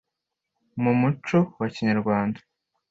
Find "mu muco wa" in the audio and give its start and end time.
0.81-1.67